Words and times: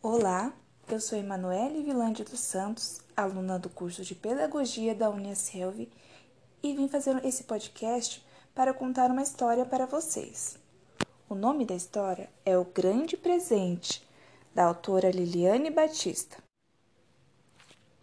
Olá, 0.00 0.52
eu 0.88 1.00
sou 1.00 1.18
Emanuele 1.18 1.82
Vilande 1.82 2.22
dos 2.22 2.38
Santos, 2.38 3.00
aluna 3.16 3.58
do 3.58 3.68
curso 3.68 4.04
de 4.04 4.14
Pedagogia 4.14 4.94
da 4.94 5.10
Uniaselv 5.10 5.88
e 6.62 6.72
vim 6.72 6.86
fazer 6.86 7.22
esse 7.24 7.42
podcast 7.42 8.24
para 8.54 8.72
contar 8.72 9.10
uma 9.10 9.22
história 9.22 9.66
para 9.66 9.86
vocês. 9.86 10.56
O 11.28 11.34
nome 11.34 11.66
da 11.66 11.74
história 11.74 12.30
é 12.46 12.56
O 12.56 12.64
Grande 12.64 13.16
Presente, 13.16 14.08
da 14.54 14.66
autora 14.66 15.10
Liliane 15.10 15.68
Batista. 15.68 16.36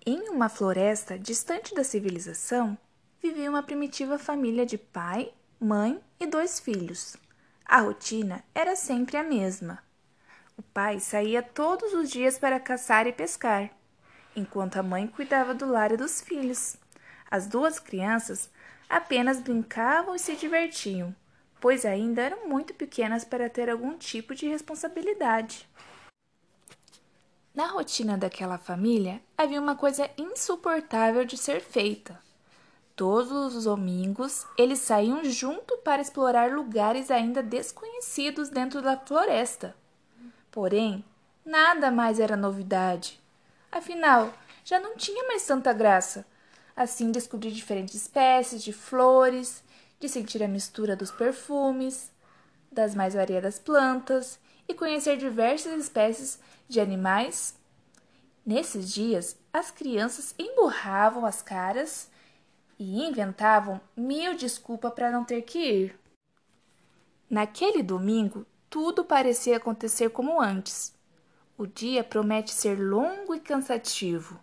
Em 0.05 0.27
uma 0.29 0.49
floresta 0.49 1.17
distante 1.17 1.73
da 1.73 1.85
civilização, 1.85 2.77
vivia 3.21 3.49
uma 3.49 3.63
primitiva 3.63 4.19
família 4.19 4.65
de 4.65 4.77
pai, 4.77 5.31
mãe 5.57 5.97
e 6.19 6.27
dois 6.27 6.59
filhos. 6.59 7.15
A 7.65 7.79
rotina 7.79 8.43
era 8.53 8.75
sempre 8.75 9.15
a 9.15 9.23
mesma. 9.23 9.84
O 10.57 10.61
pai 10.61 10.99
saía 10.99 11.43
todos 11.43 11.93
os 11.93 12.09
dias 12.09 12.39
para 12.39 12.59
caçar 12.59 13.07
e 13.07 13.11
pescar, 13.11 13.71
enquanto 14.35 14.77
a 14.77 14.83
mãe 14.83 15.07
cuidava 15.07 15.53
do 15.53 15.65
lar 15.65 15.91
e 15.91 15.97
dos 15.97 16.21
filhos. 16.21 16.77
As 17.29 17.47
duas 17.47 17.79
crianças 17.79 18.49
apenas 18.89 19.41
brincavam 19.41 20.15
e 20.15 20.19
se 20.19 20.35
divertiam, 20.35 21.13
pois 21.59 21.85
ainda 21.85 22.21
eram 22.21 22.47
muito 22.47 22.73
pequenas 22.73 23.25
para 23.25 23.49
ter 23.49 23.69
algum 23.69 23.97
tipo 23.97 24.33
de 24.33 24.47
responsabilidade. 24.47 25.67
Na 27.53 27.67
rotina 27.67 28.17
daquela 28.17 28.57
família 28.57 29.21
havia 29.37 29.61
uma 29.61 29.75
coisa 29.75 30.09
insuportável 30.17 31.25
de 31.25 31.37
ser 31.37 31.61
feita. 31.61 32.19
Todos 32.95 33.55
os 33.55 33.63
domingos 33.63 34.45
eles 34.57 34.79
saíam 34.79 35.23
junto 35.25 35.77
para 35.79 36.01
explorar 36.01 36.51
lugares 36.51 37.09
ainda 37.11 37.41
desconhecidos 37.41 38.49
dentro 38.49 38.81
da 38.81 38.97
floresta. 38.97 39.75
Porém, 40.55 41.03
nada 41.45 41.91
mais 41.91 42.17
era 42.17 42.37
novidade. 42.37 43.21
Afinal, 43.69 44.33
já 44.63 44.79
não 44.79 44.95
tinha 44.95 45.27
mais 45.27 45.45
tanta 45.45 45.73
graça. 45.73 46.25
Assim, 46.73 47.11
descobrir 47.11 47.51
diferentes 47.51 47.93
espécies 47.93 48.63
de 48.63 48.71
flores, 48.71 49.61
de 49.99 50.07
sentir 50.07 50.41
a 50.41 50.47
mistura 50.47 50.95
dos 50.95 51.11
perfumes, 51.11 52.09
das 52.71 52.95
mais 52.95 53.15
variadas 53.15 53.59
plantas 53.59 54.39
e 54.65 54.73
conhecer 54.73 55.17
diversas 55.17 55.77
espécies 55.77 56.39
de 56.69 56.79
animais. 56.79 57.59
Nesses 58.45 58.93
dias, 58.93 59.37
as 59.51 59.71
crianças 59.71 60.33
emburravam 60.39 61.25
as 61.25 61.41
caras 61.41 62.09
e 62.79 63.03
inventavam 63.03 63.81
mil 63.93 64.37
desculpas 64.37 64.93
para 64.93 65.11
não 65.11 65.25
ter 65.25 65.41
que 65.41 65.59
ir. 65.59 65.99
Naquele 67.29 67.83
domingo, 67.83 68.45
tudo 68.75 69.05
parecia 69.05 69.55
acontecer 69.55 70.09
como 70.09 70.41
antes. 70.41 70.93
O 71.57 71.65
dia 71.65 72.03
promete 72.03 72.51
ser 72.51 72.77
longo 72.77 73.33
e 73.33 73.39
cansativo, 73.39 74.37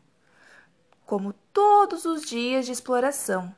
como 1.04 1.34
todos 1.52 2.06
os 2.06 2.22
dias 2.22 2.64
de 2.64 2.72
exploração. 2.72 3.54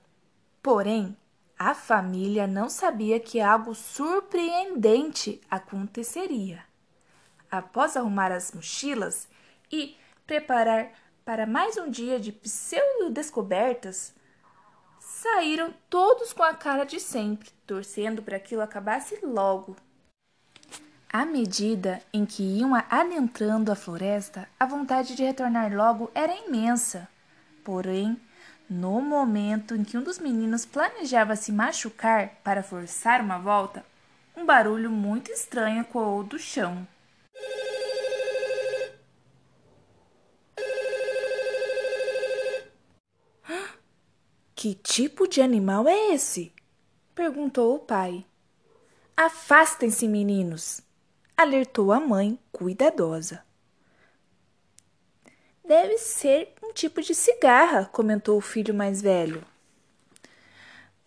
Porém, 0.61 1.17
a 1.57 1.77
família 1.77 2.49
não 2.49 2.69
sabia 2.69 3.21
que 3.21 3.41
algo 3.41 3.73
surpreendente 3.73 5.41
aconteceria. 5.49 6.65
Após 7.49 7.97
arrumar 7.97 8.33
as 8.33 8.51
mochilas 8.51 9.29
e 9.71 9.97
preparar 10.27 10.91
para 11.25 11.47
mais 11.47 11.77
um 11.77 11.89
dia 11.89 12.19
de 12.19 12.33
pseudo-descobertas, 12.33 14.13
saíram 14.99 15.73
todos 15.89 16.33
com 16.33 16.43
a 16.43 16.53
cara 16.53 16.83
de 16.83 16.99
sempre, 16.99 17.53
torcendo 17.65 18.25
para 18.25 18.39
aquilo 18.39 18.61
acabasse 18.61 19.25
logo. 19.25 19.77
À 21.17 21.25
medida 21.25 22.03
em 22.13 22.27
que 22.27 22.43
iam 22.43 22.75
adentrando 22.91 23.71
a 23.71 23.77
floresta, 23.77 24.49
a 24.59 24.67
vontade 24.67 25.15
de 25.15 25.23
retornar 25.23 25.73
logo 25.73 26.11
era 26.13 26.35
imensa. 26.35 27.09
Porém, 27.63 28.21
no 28.69 29.01
momento 29.01 29.77
em 29.77 29.85
que 29.85 29.97
um 29.97 30.03
dos 30.03 30.19
meninos 30.19 30.67
planejava 30.67 31.37
se 31.37 31.53
machucar 31.53 32.41
para 32.43 32.65
forçar 32.65 33.21
uma 33.21 33.39
volta, 33.39 33.87
um 34.37 34.45
barulho 34.45 34.91
muito 34.91 35.31
estranho 35.31 35.83
ecoou 35.83 36.25
do 36.25 36.37
chão. 36.37 36.85
Que 44.57 44.75
tipo 44.75 45.29
de 45.29 45.41
animal 45.41 45.87
é 45.87 46.13
esse? 46.13 46.53
perguntou 47.15 47.77
o 47.77 47.79
pai. 47.79 48.27
Afastem-se, 49.17 50.09
meninos! 50.09 50.83
Alertou 51.37 51.93
a 51.93 52.01
mãe 52.01 52.39
cuidadosa. 52.53 53.45
Deve 55.65 55.97
ser 55.99 56.53
um 56.63 56.73
tipo 56.73 57.01
de 57.01 57.15
cigarra, 57.15 57.87
comentou 57.87 58.37
o 58.37 58.43
filho 58.43 58.75
mais 58.75 59.01
velho. 59.01 59.43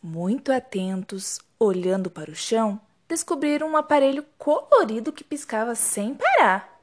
Muito 0.02 0.52
atentos, 0.52 1.40
olhando 1.60 2.10
para 2.10 2.32
o 2.32 2.36
chão, 2.36 2.80
descobriram 3.08 3.70
um 3.70 3.78
aparelho 3.78 4.26
colorido 4.38 5.14
que 5.14 5.24
piscava 5.24 5.76
sem 5.76 6.16
parar. 6.16 6.82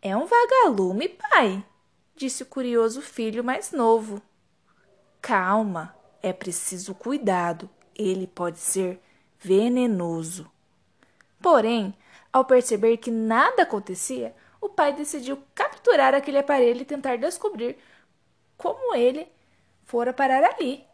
É 0.00 0.16
um 0.16 0.26
vagalume, 0.26 1.08
pai, 1.08 1.64
disse 2.14 2.42
o 2.42 2.46
curioso 2.46 3.00
filho 3.00 3.42
mais 3.42 3.72
novo. 3.72 4.22
Calma, 5.20 5.94
é 6.22 6.32
preciso 6.32 6.94
cuidado, 6.94 7.68
ele 7.96 8.26
pode 8.26 8.58
ser 8.58 9.00
venenoso. 9.40 10.50
Porém, 11.40 11.94
ao 12.32 12.44
perceber 12.44 12.96
que 12.98 13.10
nada 13.10 13.62
acontecia, 13.62 14.34
o 14.60 14.68
pai 14.68 14.92
decidiu 14.92 15.42
capturar 15.54 16.14
aquele 16.14 16.38
aparelho 16.38 16.82
e 16.82 16.84
tentar 16.84 17.16
descobrir 17.16 17.78
como 18.56 18.94
ele 18.94 19.26
fora 19.84 20.12
parar 20.12 20.44
ali. 20.44 20.84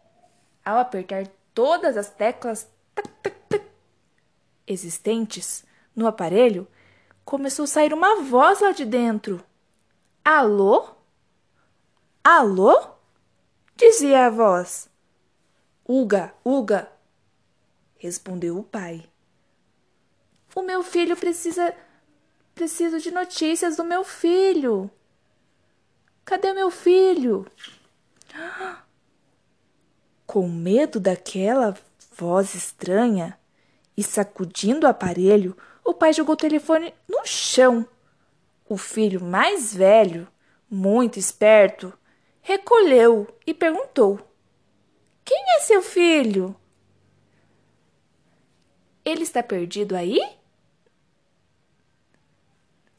Ao 0.65 0.79
apertar 0.79 1.27
todas 1.53 1.97
as 1.97 2.11
teclas 2.11 2.69
tac, 2.95 3.09
tac, 3.23 3.37
tac, 3.49 3.65
existentes 4.67 5.65
no 5.95 6.07
aparelho, 6.07 6.67
começou 7.25 7.65
a 7.65 7.69
sair 7.69 7.93
uma 7.93 8.23
voz 8.23 8.61
lá 8.61 8.73
de 8.73 8.85
dentro. 8.85 9.45
Alô? 10.25 10.91
Alô? 12.23 12.95
dizia 13.77 14.27
a 14.27 14.31
voz. 14.31 14.89
Uga, 15.87 16.33
Uga, 16.45 16.91
respondeu 17.99 18.59
o 18.59 18.63
pai. 18.63 19.07
O 20.55 20.63
meu 20.63 20.83
filho 20.83 21.17
precisa. 21.17 21.75
Preciso 22.55 23.01
de 23.01 23.11
notícias 23.11 23.77
do 23.77 23.85
meu 23.85 24.05
filho. 24.05 24.89
Cadê 26.25 26.53
meu 26.53 26.71
filho? 26.71 27.47
Com 30.25 30.49
medo 30.49 31.01
daquela 31.01 31.77
voz 32.17 32.55
estranha 32.55 33.39
e 33.97 34.03
sacudindo 34.03 34.87
o 34.87 34.91
aparelho, 34.91 35.57
o 35.85 35.93
pai 35.93 36.13
jogou 36.13 36.35
o 36.35 36.39
telefone 36.39 36.95
no 37.09 37.27
chão. 37.27 37.87
O 38.69 38.77
filho 38.77 39.21
mais 39.21 39.75
velho, 39.75 40.27
muito 40.71 41.19
esperto, 41.19 41.93
recolheu 42.41 43.27
e 43.47 43.53
perguntou: 43.53 44.19
Quem 45.25 45.57
é 45.57 45.61
seu 45.61 45.83
filho? 45.83 46.57
Ele 49.05 49.23
está 49.23 49.43
perdido 49.43 49.95
aí? 49.95 50.21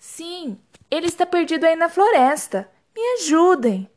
Sim, 0.06 0.60
ele 0.90 1.08
está 1.08 1.26
perdido 1.26 1.66
aí 1.66 1.76
na 1.76 1.90
floresta. 1.90 2.70
Me 2.96 3.02
ajudem. 3.16 3.90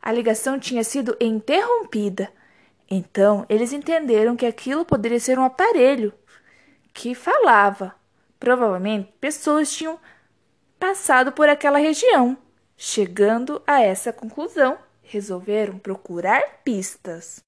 A 0.00 0.12
ligação 0.12 0.60
tinha 0.60 0.84
sido 0.84 1.16
interrompida. 1.20 2.32
Então 2.88 3.44
eles 3.48 3.72
entenderam 3.72 4.36
que 4.36 4.46
aquilo 4.46 4.84
poderia 4.84 5.18
ser 5.18 5.40
um 5.40 5.44
aparelho 5.44 6.14
que 6.94 7.16
falava. 7.16 7.94
Provavelmente 8.38 9.12
pessoas 9.20 9.70
tinham 9.70 9.98
passado 10.78 11.32
por 11.32 11.48
aquela 11.48 11.78
região. 11.78 12.38
Chegando 12.76 13.60
a 13.66 13.82
essa 13.82 14.12
conclusão, 14.12 14.78
resolveram 15.02 15.80
procurar 15.80 16.60
pistas. 16.62 17.42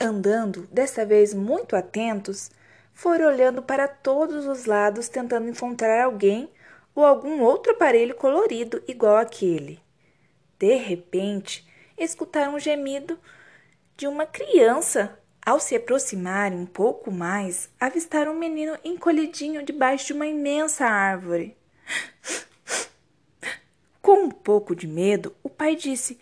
Andando, 0.00 0.66
desta 0.70 1.06
vez 1.06 1.32
muito 1.32 1.76
atentos, 1.76 2.50
foram 2.92 3.28
olhando 3.28 3.62
para 3.62 3.86
todos 3.86 4.46
os 4.46 4.64
lados 4.66 5.08
tentando 5.08 5.48
encontrar 5.48 6.04
alguém 6.04 6.50
ou 7.00 7.06
algum 7.06 7.40
outro 7.42 7.72
aparelho 7.72 8.14
colorido 8.14 8.82
igual 8.86 9.16
aquele. 9.16 9.80
De 10.58 10.74
repente, 10.74 11.66
escutaram 11.96 12.54
um 12.54 12.58
gemido 12.58 13.18
de 13.96 14.06
uma 14.06 14.26
criança. 14.26 15.18
Ao 15.44 15.58
se 15.58 15.74
aproximarem 15.74 16.58
um 16.58 16.66
pouco 16.66 17.10
mais, 17.10 17.70
avistaram 17.80 18.32
um 18.32 18.38
menino 18.38 18.76
encolhidinho 18.84 19.64
debaixo 19.64 20.08
de 20.08 20.12
uma 20.12 20.26
imensa 20.26 20.84
árvore. 20.84 21.56
Com 24.02 24.24
um 24.24 24.30
pouco 24.30 24.76
de 24.76 24.86
medo, 24.86 25.34
o 25.42 25.48
pai 25.48 25.74
disse: 25.74 26.20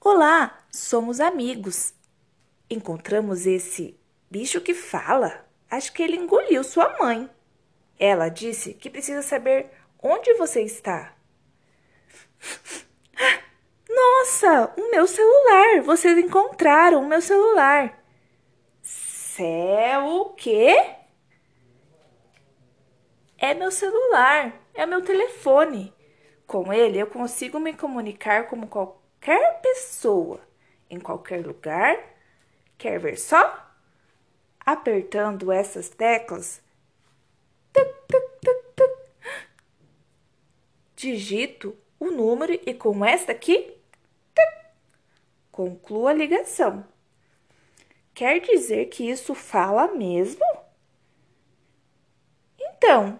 Olá, 0.00 0.58
somos 0.68 1.20
amigos. 1.20 1.94
Encontramos 2.68 3.46
esse 3.46 3.96
bicho 4.28 4.60
que 4.60 4.74
fala. 4.74 5.46
Acho 5.70 5.92
que 5.92 6.02
ele 6.02 6.16
engoliu 6.16 6.64
sua 6.64 6.96
mãe. 6.98 7.30
Ela 7.98 8.28
disse 8.28 8.74
que 8.74 8.90
precisa 8.90 9.22
saber 9.22 9.70
onde 10.02 10.34
você 10.34 10.62
está? 10.62 11.14
Nossa, 13.88 14.74
o 14.76 14.90
meu 14.90 15.06
celular! 15.06 15.80
Vocês 15.82 16.18
encontraram 16.18 17.02
o 17.02 17.06
meu 17.06 17.20
celular! 17.22 18.02
Céu, 18.82 20.06
o 20.06 20.34
quê? 20.34 20.96
É 23.38 23.52
meu 23.52 23.70
celular, 23.70 24.52
é 24.74 24.86
meu 24.86 25.02
telefone. 25.02 25.94
Com 26.46 26.72
ele 26.72 26.98
eu 26.98 27.06
consigo 27.06 27.58
me 27.58 27.74
comunicar 27.74 28.46
como 28.46 28.68
qualquer 28.68 29.60
pessoa, 29.60 30.40
em 30.88 30.98
qualquer 30.98 31.44
lugar. 31.44 31.98
Quer 32.78 32.98
ver 32.98 33.18
só? 33.18 33.66
Apertando 34.64 35.52
essas 35.52 35.88
teclas, 35.88 36.62
digito 41.06 41.76
o 42.00 42.10
número 42.10 42.52
e 42.52 42.74
com 42.74 43.04
esta 43.04 43.30
aqui, 43.30 43.72
concluo 45.52 46.08
a 46.08 46.12
ligação. 46.12 46.84
Quer 48.12 48.40
dizer 48.40 48.86
que 48.86 49.08
isso 49.08 49.34
fala 49.34 49.86
mesmo? 49.88 50.44
Então, 52.58 53.18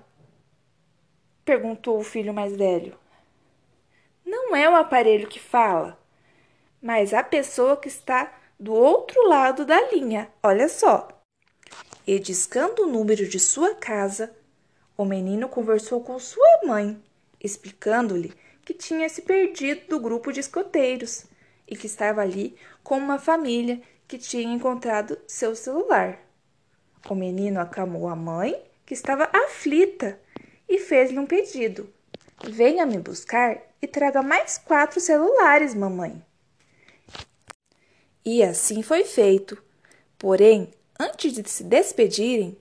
perguntou 1.44 1.98
o 1.98 2.02
filho 2.02 2.34
mais 2.34 2.56
velho. 2.56 2.98
Não 4.24 4.56
é 4.56 4.68
o 4.68 4.74
aparelho 4.74 5.28
que 5.28 5.38
fala, 5.38 5.96
mas 6.82 7.14
a 7.14 7.22
pessoa 7.22 7.76
que 7.76 7.88
está 7.88 8.36
do 8.58 8.74
outro 8.74 9.28
lado 9.28 9.64
da 9.64 9.80
linha. 9.92 10.28
Olha 10.42 10.68
só. 10.68 11.08
E 12.04 12.18
discando 12.18 12.82
o 12.82 12.86
número 12.86 13.28
de 13.28 13.38
sua 13.38 13.74
casa, 13.74 14.34
o 14.96 15.04
menino 15.04 15.48
conversou 15.48 16.00
com 16.02 16.18
sua 16.18 16.60
mãe, 16.64 17.00
explicando-lhe 17.40 18.32
que 18.64 18.74
tinha 18.74 19.08
se 19.08 19.22
perdido 19.22 19.86
do 19.88 20.00
grupo 20.00 20.32
de 20.32 20.40
escoteiros 20.40 21.24
e 21.68 21.76
que 21.76 21.86
estava 21.86 22.20
ali 22.20 22.56
com 22.82 22.98
uma 22.98 23.18
família 23.18 23.80
que 24.08 24.18
tinha 24.18 24.52
encontrado 24.52 25.18
seu 25.26 25.54
celular. 25.54 26.18
O 27.08 27.14
menino 27.14 27.60
acalmou 27.60 28.08
a 28.08 28.16
mãe, 28.16 28.60
que 28.84 28.94
estava 28.94 29.30
aflita, 29.32 30.20
e 30.68 30.78
fez-lhe 30.78 31.18
um 31.18 31.26
pedido: 31.26 31.88
Venha 32.44 32.84
me 32.84 32.98
buscar 32.98 33.60
e 33.80 33.86
traga 33.86 34.22
mais 34.22 34.58
quatro 34.58 35.00
celulares, 35.00 35.74
mamãe. 35.74 36.20
E 38.24 38.42
assim 38.42 38.82
foi 38.82 39.04
feito. 39.04 39.62
Porém, 40.18 40.72
antes 40.98 41.32
de 41.32 41.48
se 41.48 41.62
despedirem, 41.62 42.58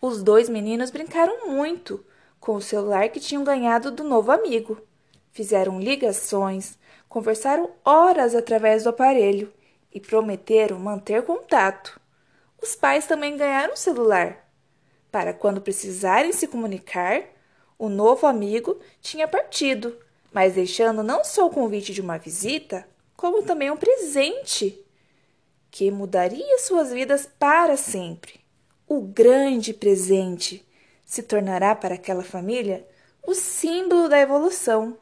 os 0.00 0.22
dois 0.22 0.48
meninos 0.48 0.90
brincaram 0.90 1.46
muito 1.48 2.04
com 2.40 2.56
o 2.56 2.62
celular 2.62 3.10
que 3.10 3.20
tinham 3.20 3.44
ganhado 3.44 3.90
do 3.90 4.02
novo 4.02 4.32
amigo. 4.32 4.80
Fizeram 5.30 5.78
ligações, 5.78 6.78
conversaram 7.08 7.70
horas 7.84 8.34
através 8.34 8.84
do 8.84 8.88
aparelho 8.88 9.52
e 9.92 10.00
prometeram 10.00 10.78
manter 10.78 11.22
contato. 11.22 12.00
Os 12.60 12.74
pais 12.74 13.06
também 13.06 13.36
ganharam 13.36 13.76
celular. 13.76 14.48
Para 15.12 15.34
quando 15.34 15.60
precisarem 15.60 16.32
se 16.32 16.46
comunicar, 16.46 17.22
o 17.78 17.88
novo 17.88 18.26
amigo 18.26 18.78
tinha 19.00 19.26
partido, 19.26 19.96
mas 20.32 20.54
deixando 20.54 21.02
não 21.02 21.24
só 21.24 21.46
o 21.46 21.50
convite 21.50 21.92
de 21.92 22.00
uma 22.00 22.18
visita, 22.18 22.86
como 23.16 23.42
também 23.42 23.70
um 23.70 23.76
presente 23.76 24.84
que 25.70 25.90
mudaria 25.90 26.58
suas 26.58 26.90
vidas 26.90 27.28
para 27.38 27.76
sempre. 27.76 28.40
O 28.86 29.00
grande 29.00 29.72
presente 29.72 30.66
se 31.10 31.24
tornará 31.24 31.74
para 31.74 31.96
aquela 31.96 32.22
família 32.22 32.86
o 33.26 33.34
símbolo 33.34 34.08
da 34.08 34.20
evolução 34.20 34.96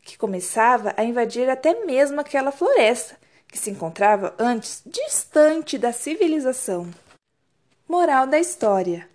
que 0.00 0.16
começava 0.16 0.94
a 0.96 1.04
invadir 1.04 1.50
até 1.50 1.84
mesmo 1.84 2.18
aquela 2.18 2.50
floresta 2.50 3.18
que 3.46 3.58
se 3.58 3.70
encontrava 3.70 4.34
antes 4.38 4.82
distante 4.86 5.76
da 5.76 5.92
civilização. 5.92 6.90
Moral 7.86 8.26
da 8.26 8.38
história: 8.38 9.06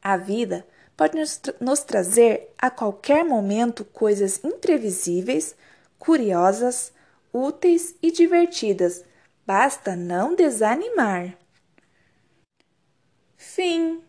a 0.00 0.16
vida 0.16 0.64
pode 0.96 1.18
nos, 1.18 1.38
tra 1.38 1.52
nos 1.60 1.80
trazer 1.80 2.54
a 2.56 2.70
qualquer 2.70 3.24
momento 3.24 3.84
coisas 3.84 4.44
imprevisíveis, 4.44 5.56
curiosas, 5.98 6.92
úteis 7.32 7.96
e 8.00 8.12
divertidas. 8.12 9.04
Basta 9.44 9.96
não 9.96 10.36
desanimar. 10.36 11.36
Fim. 13.36 14.03